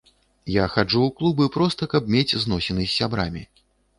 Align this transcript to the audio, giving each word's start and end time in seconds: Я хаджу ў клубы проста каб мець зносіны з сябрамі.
Я 0.53 0.63
хаджу 0.75 1.01
ў 1.01 1.17
клубы 1.19 1.45
проста 1.57 1.89
каб 1.93 2.09
мець 2.15 2.39
зносіны 2.45 2.87
з 2.87 2.95
сябрамі. 2.97 3.45